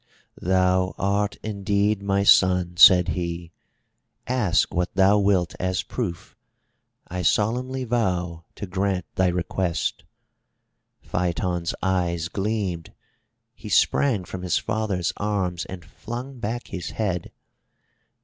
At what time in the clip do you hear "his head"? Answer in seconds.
16.69-17.31